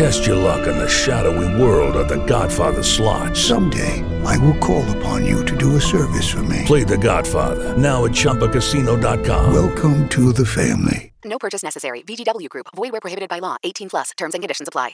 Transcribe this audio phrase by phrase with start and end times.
[0.00, 3.36] Test your luck in the shadowy world of The Godfather slot.
[3.36, 6.62] Someday, I will call upon you to do a service for me.
[6.64, 9.52] Play The Godfather now at ChumbaCasino.com.
[9.52, 11.12] Welcome to the family.
[11.22, 12.00] No purchase necessary.
[12.00, 12.68] VGW Group.
[12.74, 13.58] Void where prohibited by law.
[13.62, 14.12] 18 plus.
[14.16, 14.92] Terms and conditions apply.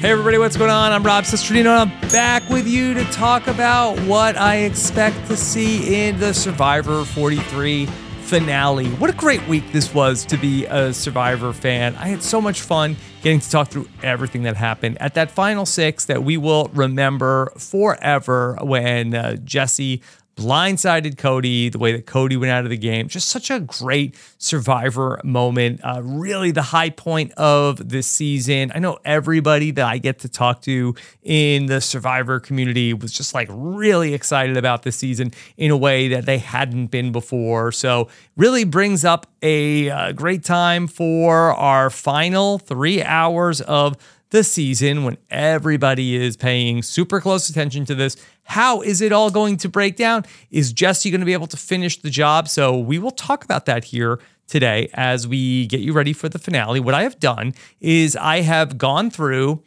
[0.00, 0.92] Hey everybody, what's going on?
[0.92, 5.36] I'm Rob Cesternino, and I'm back with you to talk about what I expect to
[5.36, 7.88] see in the Survivor 43
[8.28, 8.88] finale.
[8.96, 11.96] What a great week this was to be a Survivor fan.
[11.96, 15.64] I had so much fun getting to talk through everything that happened at that final
[15.64, 20.02] six that we will remember forever when uh, Jesse
[20.38, 23.08] blindsided Cody, the way that Cody went out of the game.
[23.08, 25.80] Just such a great survivor moment.
[25.82, 28.70] Uh, really, the high point of this season.
[28.72, 30.94] I know everybody that I get to talk to
[31.24, 36.06] in the survivor community was just like really excited about this season in a way
[36.08, 37.72] that they hadn't been before.
[37.72, 43.96] So, really brings up a, a great time for our final three hours of
[44.30, 48.16] the season when everybody is paying super close attention to this.
[48.44, 50.24] How is it all going to break down?
[50.50, 52.48] Is Jesse going to be able to finish the job?
[52.48, 56.38] So we will talk about that here today as we get you ready for the
[56.38, 56.80] finale.
[56.80, 59.62] What I have done is I have gone through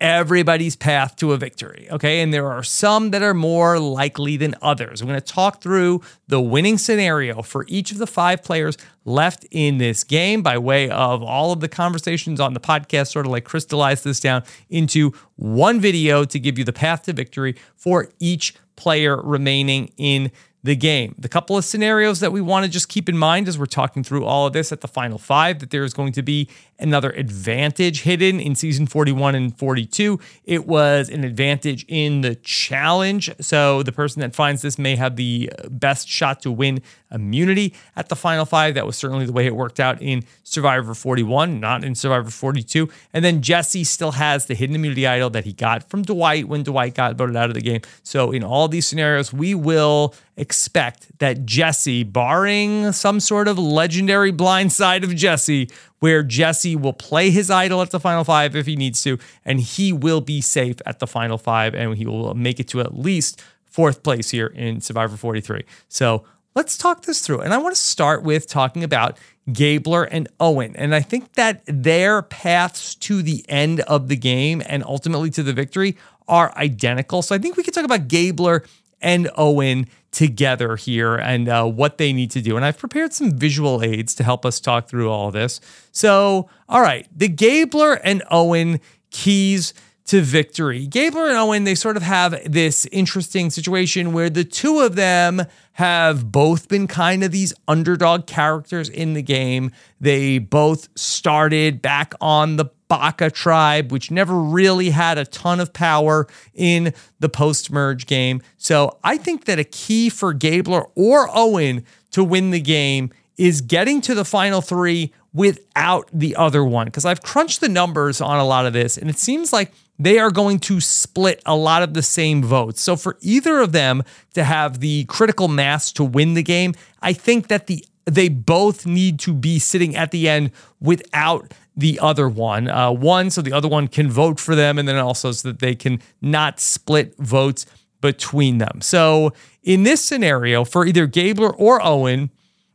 [0.00, 1.88] everybody's path to a victory.
[1.90, 2.20] Okay.
[2.20, 5.00] And there are some that are more likely than others.
[5.00, 9.44] I'm going to talk through the winning scenario for each of the five players left
[9.50, 13.32] in this game by way of all of the conversations on the podcast, sort of
[13.32, 18.08] like crystallize this down into one video to give you the path to victory for
[18.18, 20.30] each player remaining in
[20.62, 21.14] the game.
[21.18, 24.02] The couple of scenarios that we want to just keep in mind as we're talking
[24.02, 26.48] through all of this at the final five that there is going to be
[26.80, 30.18] another advantage hidden in season 41 and 42.
[30.44, 33.30] It was an advantage in the challenge.
[33.40, 38.08] So the person that finds this may have the best shot to win immunity at
[38.08, 38.74] the final five.
[38.74, 42.88] That was certainly the way it worked out in Survivor 41, not in Survivor 42.
[43.12, 46.62] And then Jesse still has the hidden immunity idol that he got from Dwight when
[46.62, 47.80] Dwight got voted out of the game.
[48.02, 54.30] So in all these scenarios, we will expect that Jesse, barring some sort of legendary
[54.30, 55.68] blind side of Jesse,
[55.98, 59.60] where Jesse will play his idol at the final five if he needs to, and
[59.60, 62.96] he will be safe at the final five, and he will make it to at
[62.96, 65.64] least fourth place here in Survivor 43.
[65.88, 66.24] So
[66.58, 67.38] let's talk this through.
[67.38, 69.16] And I want to start with talking about
[69.52, 70.74] Gabler and Owen.
[70.74, 75.44] And I think that their paths to the end of the game and ultimately to
[75.44, 75.96] the victory
[76.26, 77.22] are identical.
[77.22, 78.64] So I think we could talk about Gabler
[79.00, 82.56] and Owen together here and uh, what they need to do.
[82.56, 85.60] And I've prepared some visual aids to help us talk through all this.
[85.92, 88.80] So, all right, the Gabler and Owen
[89.10, 89.74] keys
[90.08, 90.86] to victory.
[90.86, 95.42] Gabler and Owen, they sort of have this interesting situation where the two of them
[95.72, 99.70] have both been kind of these underdog characters in the game.
[100.00, 105.74] They both started back on the Baka tribe, which never really had a ton of
[105.74, 108.40] power in the post merge game.
[108.56, 113.60] So I think that a key for Gabler or Owen to win the game is
[113.60, 116.86] getting to the final three without the other one.
[116.86, 120.18] Because I've crunched the numbers on a lot of this, and it seems like they
[120.18, 122.80] are going to split a lot of the same votes.
[122.80, 124.02] So for either of them
[124.34, 128.86] to have the critical mass to win the game, I think that the they both
[128.86, 130.50] need to be sitting at the end
[130.80, 132.66] without the other one.
[132.68, 135.58] Uh, one, so the other one can vote for them, and then also so that
[135.58, 137.66] they can not split votes
[138.00, 138.80] between them.
[138.80, 142.30] So in this scenario, for either Gabler or Owen,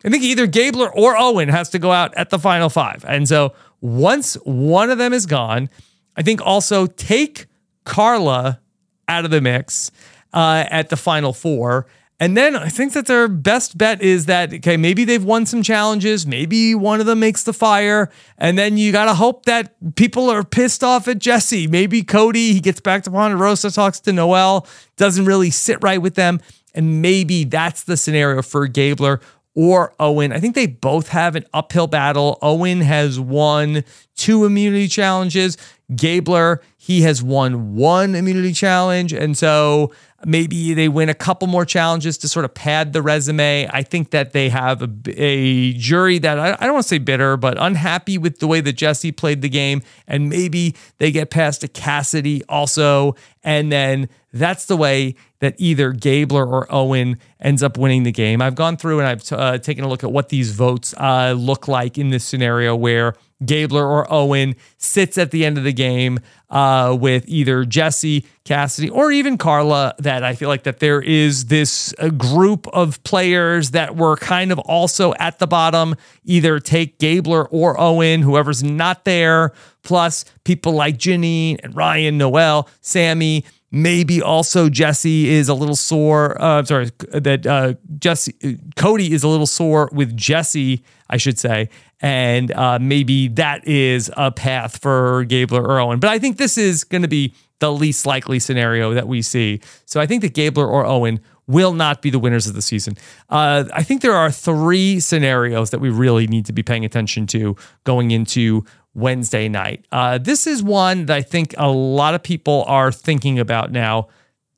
[0.06, 3.04] I think either Gabler or Owen has to go out at the final five.
[3.08, 5.70] And so once one of them is gone,
[6.16, 7.48] I think also take
[7.86, 8.60] Karla
[9.08, 9.92] out of the mix
[10.34, 11.88] uh, at the final four.
[12.20, 15.62] And then I think that their best bet is that, okay, maybe they've won some
[15.62, 16.26] challenges.
[16.26, 18.10] Maybe one of them makes the fire.
[18.38, 21.68] And then you got to hope that people are pissed off at Jesse.
[21.68, 26.16] Maybe Cody, he gets back to Ponderosa, talks to Noelle, doesn't really sit right with
[26.16, 26.40] them.
[26.74, 29.20] And maybe that's the scenario for Gabler
[29.56, 30.32] or Owen.
[30.32, 32.40] I think they both have an uphill battle.
[32.42, 33.84] Owen has won
[34.16, 35.58] two immunity challenges.
[35.96, 39.14] Gabler, he has won one immunity challenge.
[39.14, 39.92] And so
[40.26, 43.68] maybe they win a couple more challenges to sort of pad the resume.
[43.72, 46.98] I think that they have a, a jury that I, I don't want to say
[46.98, 49.82] bitter, but unhappy with the way that Jesse played the game.
[50.08, 53.16] And maybe they get past a Cassidy also.
[53.44, 58.42] And then that's the way that either Gabler or Owen ends up winning the game.
[58.42, 61.68] I've gone through and I've uh, taken a look at what these votes uh, look
[61.68, 63.16] like in this scenario where
[63.46, 66.20] Gabler or Owen sits at the end of the game
[66.50, 69.96] uh, with either Jesse, Cassidy, or even Karla.
[70.00, 74.52] That I feel like that there is this uh, group of players that were kind
[74.52, 75.96] of also at the bottom.
[76.24, 79.52] Either take Gabler or Owen, whoever's not there,
[79.84, 83.46] plus people like Jeanine and Ryan, Noelle, Sami.
[83.76, 86.40] Maybe also Jesse is a little sore.
[86.40, 91.40] Uh, I'm sorry that uh, Jesse Cody is a little sore with Jesse, I should
[91.40, 96.00] say, and uh, maybe that is a path for Gabler or Owen.
[96.00, 99.60] But I think this is going to be the least likely scenario that we see.
[99.86, 102.96] So I think that Gabler or Owen will not be the winners of the season.
[103.30, 107.26] Uh, I think there are three scenarios that we really need to be paying attention
[107.28, 107.56] to
[107.86, 109.86] going into Wednesday night.
[109.92, 114.08] Uh, this is one that I think a lot of people are thinking about now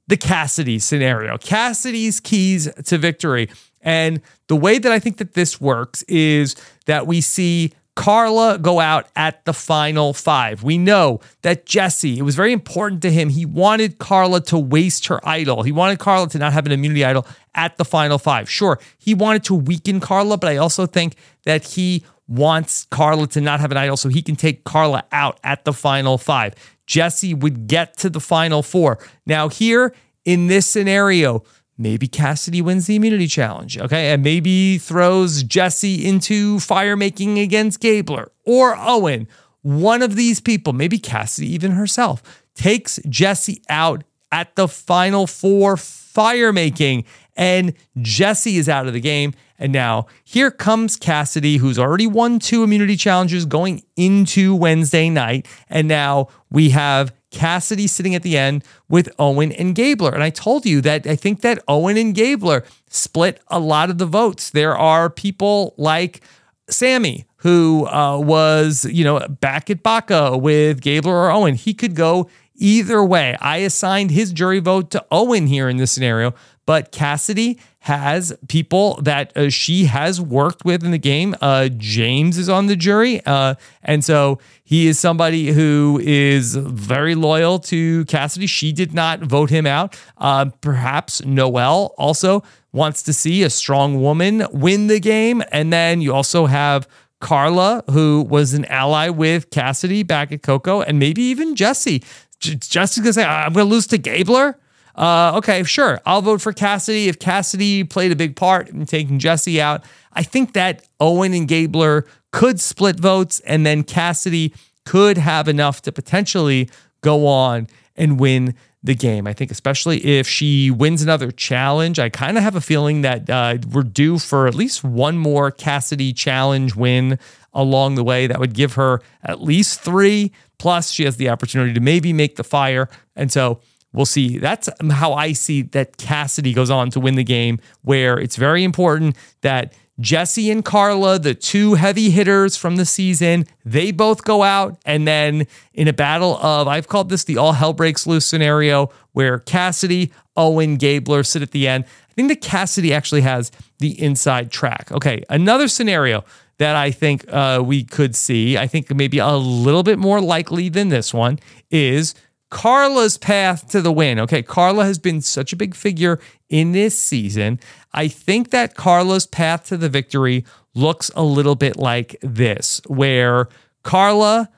[0.07, 1.37] the Cassidy scenario.
[1.37, 3.49] Cassidy's keys to victory.
[3.81, 6.55] And the way that I think that this works is
[6.85, 10.63] that we see Karla go out at the final five.
[10.63, 13.29] We know that Jesse, it was very important to him.
[13.29, 15.63] He wanted Karla to waste her idol.
[15.63, 18.49] He wanted Karla to not have an immunity idol at the final five.
[18.49, 21.15] Sure, he wanted to weaken Karla, but I also think
[21.45, 25.39] that he wants Karla to not have an idol so he can take Karla out
[25.43, 26.53] at the final five.
[26.85, 28.99] Jesse would get to the final four.
[29.25, 29.93] Now, here
[30.23, 31.43] in this scenario,
[31.77, 34.13] Maybe Cassidy wins the immunity challenge, okay?
[34.13, 39.27] And maybe throws Jesse into fire making against Gabler or Owen.
[39.61, 42.23] One of these people, maybe Cassidy even herself,
[42.55, 47.03] takes Jesse out at the final four fire making,
[47.35, 49.33] and Jesse is out of the game.
[49.57, 55.47] And now here comes Cassidy, who's already won two immunity challenges going into Wednesday night.
[55.69, 60.13] And now we have Cassidy sitting at the end with Owen and Gabler.
[60.13, 63.97] And I told you that I think that Owen and Gabler split a lot of
[63.97, 64.49] the votes.
[64.49, 66.21] There are people like
[66.69, 71.55] Sami, who uh, was, you know, back at Baka with Gabler or Owen.
[71.55, 73.37] He could go either way.
[73.39, 76.33] I assigned his jury vote to Owen here in this scenario,
[76.65, 81.35] but Cassidy has people that uh, she has worked with in the game.
[81.39, 83.21] Uh, James is on the jury.
[83.25, 83.53] Uh,
[83.83, 88.47] and so he is somebody who is very loyal to Cassidy.
[88.47, 89.99] She did not vote him out.
[90.17, 95.43] Uh, perhaps Noelle also wants to see a strong woman win the game.
[95.51, 96.87] And then you also have
[97.21, 102.03] Karla, who was an ally with Cassidy back at Coco, and maybe even Jesse.
[102.39, 104.59] Jesse's gonna say, I'm gonna lose to Gabler.
[104.95, 105.99] Uh, okay, sure.
[106.05, 107.07] I'll vote for Cassidy.
[107.07, 109.83] If Cassidy played a big part in taking Jesse out,
[110.13, 114.53] I think that Owen and Gabler could split votes, and then Cassidy
[114.85, 116.69] could have enough to potentially
[117.01, 119.27] go on and win the game.
[119.27, 123.29] I think, especially if she wins another challenge, I kind of have a feeling that
[123.29, 127.17] uh, we're due for at least one more Cassidy challenge win
[127.53, 128.27] along the way.
[128.27, 130.31] That would give her at least three.
[130.57, 132.87] Plus, she has the opportunity to maybe make the fire.
[133.15, 133.59] And so,
[133.95, 134.37] we'll see.
[134.37, 138.63] That's how I see that Cassidy goes on to win the game, where it's very
[138.63, 144.43] important that Jesse and Karla, the two heavy hitters from the season, they both go
[144.43, 144.77] out.
[144.85, 148.91] And then in a battle of, I've called this the all hell breaks loose scenario,
[149.13, 151.85] where Cassidy, Owen, Gabler sit at the end.
[151.85, 154.91] I think that Cassidy actually has the inside track.
[154.91, 156.25] Okay, another scenario
[156.57, 160.69] that I think uh, we could see, I think maybe a little bit more likely
[160.69, 162.15] than this one, is
[162.51, 164.19] Karla's path to the win.
[164.19, 167.59] Okay, Karla has been such a big figure in this season.
[167.93, 173.47] I think that Karla's path to the victory looks a little bit like this, where
[173.83, 174.49] Karla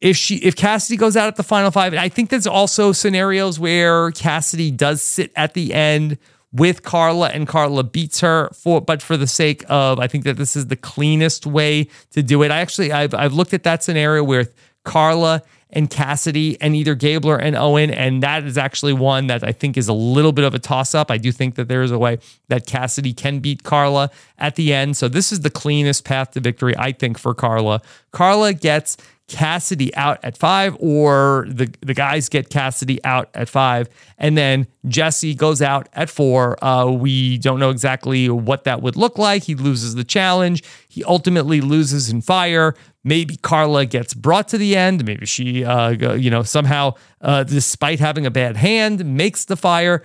[0.00, 3.60] if she if Cassidy goes out at the final five, I think there's also scenarios
[3.60, 6.16] where Cassidy does sit at the end
[6.52, 10.36] with Karla and Karla beats her for but for the sake of I think that
[10.36, 12.50] this is the cleanest way to do it.
[12.50, 14.46] I actually I've I've looked at that scenario where
[14.84, 15.42] Karla
[15.72, 19.76] and Cassidy and either Gabler and Owen and that is actually one that I think
[19.76, 21.10] is a little bit of a toss up.
[21.10, 24.72] I do think that there is a way that Cassidy can beat Karla at the
[24.72, 24.96] end.
[24.96, 27.82] So this is the cleanest path to victory I think for Karla.
[28.12, 28.96] Karla gets
[29.30, 34.66] Cassidy out at five, or the, the guys get Cassidy out at five, and then
[34.88, 36.62] Jesse goes out at four.
[36.64, 39.44] Uh, we don't know exactly what that would look like.
[39.44, 40.64] He loses the challenge.
[40.88, 42.74] He ultimately loses in fire.
[43.02, 45.04] Maybe Karla gets brought to the end.
[45.04, 50.02] Maybe she, uh, you know, somehow, uh, despite having a bad hand, makes the fire.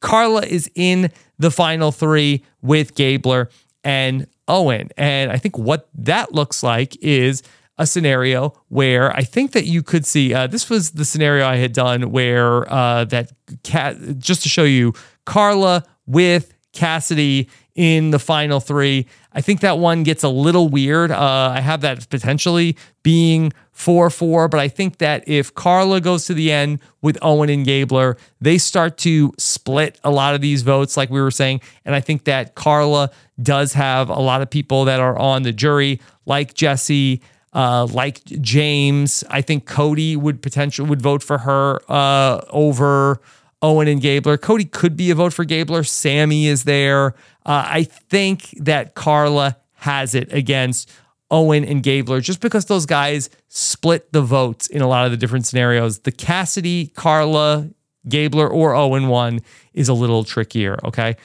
[0.00, 3.48] Karla is in the final three with Gabler
[3.82, 4.90] and Owen.
[4.96, 7.42] And I think what that looks like is
[7.78, 11.56] a scenario where I think that you could see uh, this was the scenario I
[11.56, 13.32] had done where uh, that
[13.64, 19.06] cat just to show you Karla with Cassidy in the final three.
[19.36, 21.10] I think that one gets a little weird.
[21.10, 26.24] Uh, I have that potentially being 4 4, but I think that if Karla goes
[26.24, 30.62] to the end with Owen and Gabler, they start to split a lot of these
[30.62, 31.60] votes, like we were saying.
[31.84, 33.10] And I think that Karla
[33.42, 37.20] does have a lot of people that are on the jury, like Jesse
[37.52, 39.22] uh, like James.
[39.28, 43.20] I think Cody would potentially would vote for her uh, over
[43.62, 44.36] Owen and Gabler.
[44.36, 45.82] Cody could be a vote for Gabler.
[45.82, 47.14] Sami is there.
[47.44, 50.90] Uh, I think that Karla has it against
[51.30, 55.16] Owen and Gabler just because those guys split the votes in a lot of the
[55.16, 56.00] different scenarios.
[56.00, 57.70] The Cassidy, Karla,
[58.08, 59.40] Gabler, or Owen one
[59.72, 60.78] is a little trickier.
[60.84, 61.16] Okay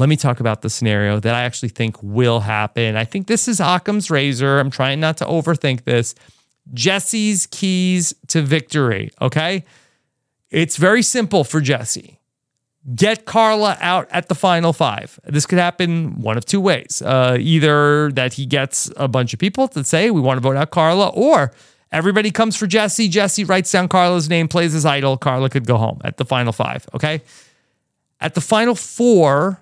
[0.00, 2.96] let me talk about the scenario that I actually think will happen.
[2.96, 4.58] I think this is Occam's razor.
[4.58, 6.14] I'm trying not to overthink this.
[6.72, 9.10] Jesse's keys to victory.
[9.20, 9.62] Okay.
[10.50, 12.18] It's very simple for Jesse.
[12.94, 15.20] Get Karla out at the final five.
[15.24, 17.02] This could happen one of two ways.
[17.04, 20.56] Uh, either that he gets a bunch of people to say, we want to vote
[20.56, 21.52] out Karla, or
[21.92, 23.06] everybody comes for Jesse.
[23.06, 25.18] Jesse writes down Karla's name, plays his idol.
[25.18, 26.88] Karla could go home at the final five.
[26.94, 27.20] Okay.
[28.18, 29.60] At the final four,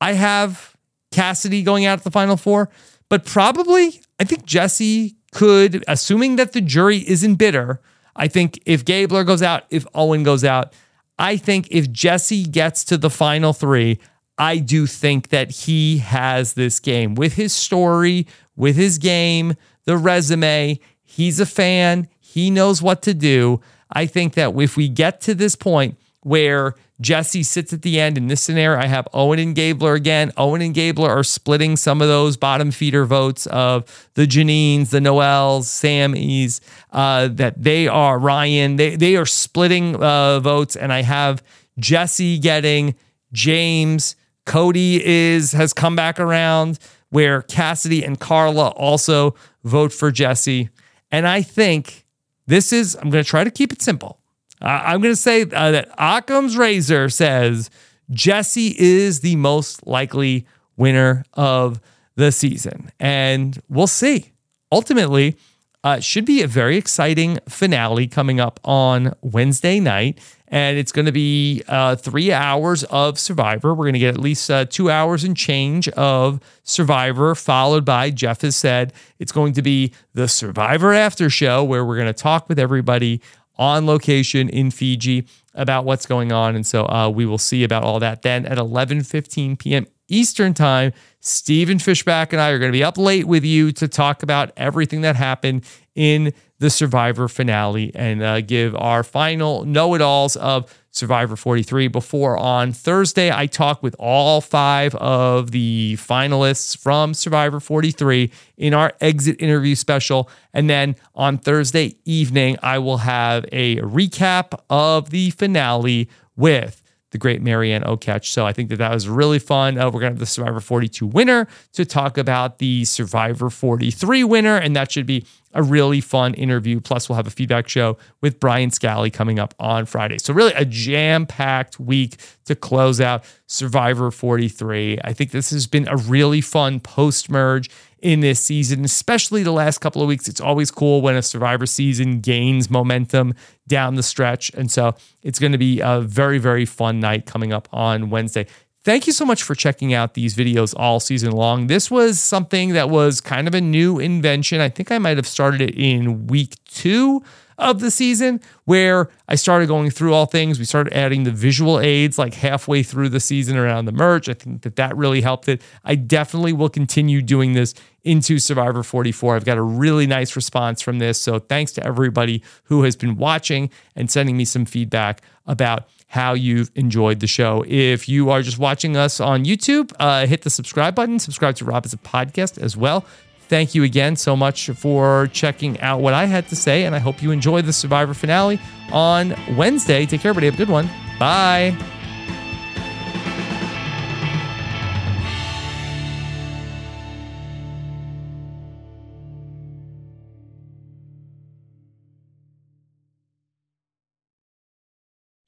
[0.00, 0.76] I have
[1.12, 2.70] Cassidy going out at the final four,
[3.08, 7.80] but probably I think Jesse could, assuming that the jury isn't bitter.
[8.16, 10.72] I think if Gabler goes out, if Owen goes out,
[11.18, 13.98] I think if Jesse gets to the final three,
[14.38, 18.26] I do think that he has this game with his story,
[18.56, 19.54] with his game,
[19.84, 20.80] the resume.
[21.02, 22.08] He's a fan.
[22.18, 23.60] He knows what to do.
[23.92, 28.16] I think that if we get to this point where Jesse sits at the end.
[28.16, 30.32] In this scenario, I have Owen and Gabler again.
[30.36, 35.00] Owen and Gabler are splitting some of those bottom feeder votes of the Jeanines, the
[35.00, 36.60] Noelles, Samis,
[36.92, 38.76] uh, that they are Ryan.
[38.76, 40.76] They, they are splitting uh, votes.
[40.76, 41.42] And I have
[41.78, 42.94] Jesse getting
[43.32, 44.16] James.
[44.46, 46.78] Cody is has come back around
[47.10, 50.70] where Cassidy and Karla also vote for Jesse.
[51.10, 52.06] And I think
[52.46, 54.21] this is, I'm going to try to keep it simple.
[54.62, 57.68] Uh, I'm going to say uh, that Occam's razor says
[58.10, 61.80] Jesse is the most likely winner of
[62.14, 62.90] the season.
[63.00, 64.32] And we'll see.
[64.70, 65.36] Ultimately,
[65.84, 70.18] uh, should be a very exciting finale coming up on Wednesday night.
[70.46, 73.74] And it's going to be uh, three hours of Survivor.
[73.74, 78.10] We're going to get at least uh, two hours and change of Survivor, followed by,
[78.10, 82.12] Jeff has said, it's going to be the Survivor After Show, where we're going to
[82.12, 83.22] talk with everybody
[83.56, 86.56] on location in Fiji about what's going on.
[86.56, 89.86] And so uh, we will see about all that then at 11 15 p.m.
[90.08, 90.92] Eastern Time.
[91.20, 94.50] Stephen Fishbach and I are going to be up late with you to talk about
[94.56, 100.36] everything that happened in the Survivor finale and uh, give our final know it alls
[100.36, 101.88] of Survivor 43.
[101.88, 108.74] Before on Thursday, I talk with all five of the finalists from Survivor 43 in
[108.74, 110.30] our exit interview special.
[110.52, 117.18] And then on Thursday evening, I will have a recap of the finale with the
[117.18, 118.26] great Maryanne Oketch.
[118.26, 119.78] So I think that that was really fun.
[119.78, 124.24] Uh, we're going to have the Survivor 42 winner to talk about the Survivor 43
[124.24, 126.80] winner, and that should be a really fun interview.
[126.80, 130.18] Plus, we'll have a feedback show with Brian Scally coming up on Friday.
[130.18, 134.98] So, really, a jam packed week to close out Survivor 43.
[135.04, 139.52] I think this has been a really fun post merge in this season, especially the
[139.52, 140.26] last couple of weeks.
[140.28, 143.34] It's always cool when a Survivor season gains momentum
[143.68, 144.50] down the stretch.
[144.54, 148.46] And so, it's going to be a very, very fun night coming up on Wednesday.
[148.84, 151.68] Thank you so much for checking out these videos all season long.
[151.68, 154.60] This was something that was kind of a new invention.
[154.60, 157.22] I think I might have started it in week two
[157.58, 160.58] of the season where I started going through all things.
[160.58, 164.28] We started adding the visual aids like halfway through the season around the merge.
[164.28, 165.62] I think that that really helped it.
[165.84, 169.36] I definitely will continue doing this into Survivor 44.
[169.36, 171.20] I've got a really nice response from this.
[171.20, 176.34] So thanks to everybody who has been watching and sending me some feedback about how
[176.34, 177.64] you've enjoyed the show.
[177.66, 181.64] If you are just watching us on YouTube, uh, hit the subscribe button, subscribe to
[181.64, 183.06] Rob as a podcast as well.
[183.48, 186.98] Thank you again so much for checking out what I had to say, and I
[186.98, 188.60] hope you enjoy the Survivor finale
[188.92, 190.04] on Wednesday.
[190.04, 190.48] Take care, everybody.
[190.48, 190.90] Have a good one.
[191.18, 191.74] Bye.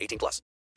[0.00, 0.40] 18 plus.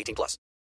[0.00, 0.36] 18 plus.